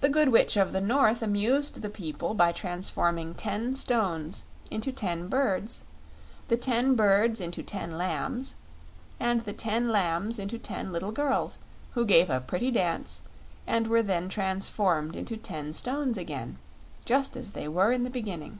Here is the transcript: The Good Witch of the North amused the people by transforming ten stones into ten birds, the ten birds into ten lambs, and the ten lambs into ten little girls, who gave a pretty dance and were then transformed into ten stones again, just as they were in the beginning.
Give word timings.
The 0.00 0.10
Good 0.10 0.28
Witch 0.28 0.58
of 0.58 0.74
the 0.74 0.80
North 0.82 1.22
amused 1.22 1.80
the 1.80 1.88
people 1.88 2.34
by 2.34 2.52
transforming 2.52 3.32
ten 3.32 3.74
stones 3.74 4.42
into 4.70 4.92
ten 4.92 5.28
birds, 5.28 5.84
the 6.48 6.56
ten 6.58 6.94
birds 6.96 7.40
into 7.40 7.62
ten 7.62 7.96
lambs, 7.96 8.56
and 9.18 9.42
the 9.46 9.54
ten 9.54 9.88
lambs 9.88 10.38
into 10.38 10.58
ten 10.58 10.92
little 10.92 11.12
girls, 11.12 11.56
who 11.92 12.04
gave 12.04 12.28
a 12.28 12.42
pretty 12.42 12.70
dance 12.70 13.22
and 13.66 13.86
were 13.86 14.02
then 14.02 14.28
transformed 14.28 15.16
into 15.16 15.38
ten 15.38 15.72
stones 15.72 16.18
again, 16.18 16.58
just 17.06 17.36
as 17.38 17.52
they 17.52 17.68
were 17.68 17.92
in 17.92 18.04
the 18.04 18.10
beginning. 18.10 18.58